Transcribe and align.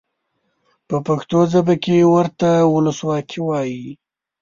په 0.87 0.97
پښتو 1.07 1.39
ژبه 1.51 1.75
کې 1.83 1.97
ورته 2.15 2.49
ولسواکي 2.75 3.39
وایي. 3.43 3.85